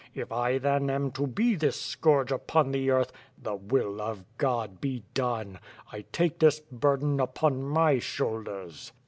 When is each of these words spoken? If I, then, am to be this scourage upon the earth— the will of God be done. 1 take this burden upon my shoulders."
If 0.15 0.31
I, 0.31 0.57
then, 0.57 0.89
am 0.89 1.11
to 1.11 1.27
be 1.27 1.53
this 1.53 1.79
scourage 1.79 2.31
upon 2.31 2.71
the 2.71 2.89
earth— 2.89 3.13
the 3.43 3.53
will 3.55 4.01
of 4.01 4.25
God 4.39 4.81
be 4.81 5.03
done. 5.13 5.59
1 5.91 6.05
take 6.11 6.39
this 6.39 6.59
burden 6.59 7.19
upon 7.19 7.61
my 7.61 7.99
shoulders." 7.99 8.93